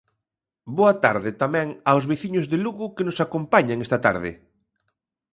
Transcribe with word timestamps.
Boa 0.77 0.95
tarde 1.05 1.29
tamén 1.43 1.67
aos 1.89 2.03
veciños 2.11 2.45
de 2.51 2.57
Lugo 2.65 2.85
que 2.95 3.05
nos 3.07 3.21
acompañan 3.25 3.83
esta 3.85 3.99
tarde. 4.05 4.31